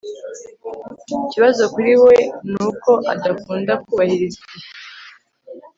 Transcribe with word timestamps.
Ikibazo 1.25 1.63
kuri 1.73 1.93
we 2.03 2.15
nuko 2.51 2.91
adakunda 3.13 3.73
kubahiriza 3.83 4.35
igihe 4.43 4.67